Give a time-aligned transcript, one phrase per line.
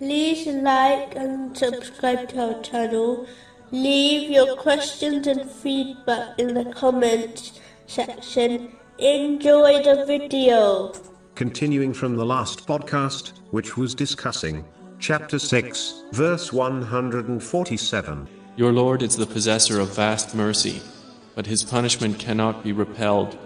[0.00, 3.26] like and subscribe to our channel.
[3.70, 8.76] Leave your questions and feedback in the comments section.
[8.98, 10.92] Enjoy the video.
[11.34, 14.64] Continuing from the last podcast, which was discussing
[14.98, 18.28] chapter 6, verse 147.
[18.56, 20.80] Your Lord is the possessor of vast mercy,
[21.34, 23.36] but his punishment cannot be repelled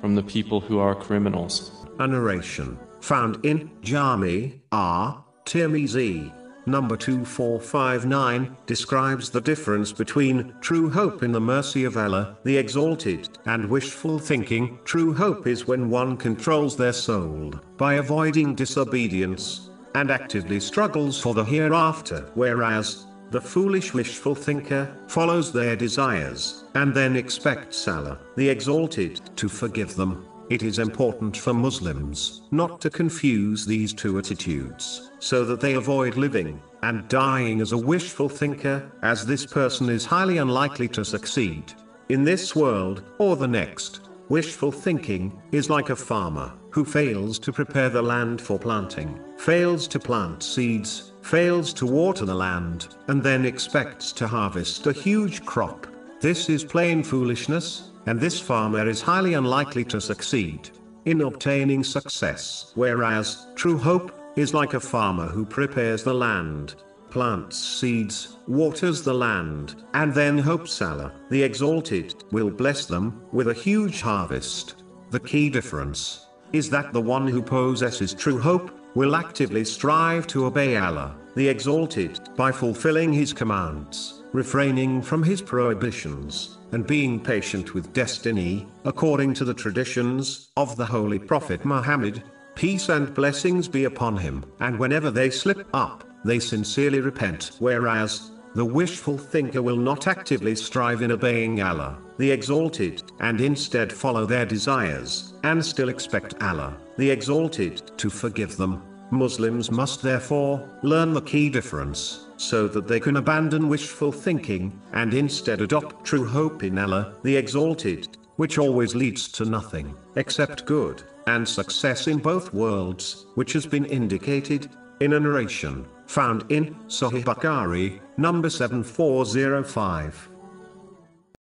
[0.00, 1.70] from the people who are criminals.
[2.00, 5.27] A narration found in Jami At.
[5.48, 6.30] Tirmizi,
[6.66, 13.30] number 2459, describes the difference between true hope in the mercy of Allah, the Exalted,
[13.46, 14.78] and wishful thinking.
[14.84, 21.32] True hope is when one controls their soul by avoiding disobedience and actively struggles for
[21.32, 28.50] the hereafter, whereas the foolish wishful thinker follows their desires and then expects Allah, the
[28.50, 30.27] Exalted, to forgive them.
[30.50, 36.16] It is important for Muslims not to confuse these two attitudes, so that they avoid
[36.16, 41.74] living and dying as a wishful thinker, as this person is highly unlikely to succeed
[42.08, 44.08] in this world or the next.
[44.30, 49.86] Wishful thinking is like a farmer who fails to prepare the land for planting, fails
[49.88, 55.44] to plant seeds, fails to water the land, and then expects to harvest a huge
[55.44, 55.86] crop.
[56.20, 60.70] This is plain foolishness, and this farmer is highly unlikely to succeed
[61.04, 62.72] in obtaining success.
[62.74, 66.76] Whereas, true hope is like a farmer who prepares the land,
[67.10, 73.48] plants seeds, waters the land, and then hopes Allah, the Exalted, will bless them with
[73.48, 74.82] a huge harvest.
[75.10, 80.46] The key difference is that the one who possesses true hope will actively strive to
[80.46, 87.74] obey Allah, the Exalted, by fulfilling His commands, refraining from His prohibitions, and being patient
[87.74, 92.22] with destiny, according to the traditions of the Holy Prophet Muhammad,
[92.54, 94.44] peace and blessings be upon him.
[94.60, 97.52] And whenever they slip up, they sincerely repent.
[97.58, 103.92] Whereas, the wishful thinker will not actively strive in obeying Allah, the Exalted, and instead
[103.92, 108.82] follow their desires, and still expect Allah, the Exalted, to forgive them.
[109.10, 115.12] Muslims must therefore learn the key difference, so that they can abandon wishful thinking, and
[115.12, 121.02] instead adopt true hope in Allah, the Exalted, which always leads to nothing except good
[121.26, 127.22] and success in both worlds, which has been indicated in a narration found in Sahih
[127.22, 130.28] Bukhari, number 7405.